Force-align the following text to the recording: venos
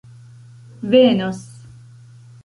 venos 0.91 1.41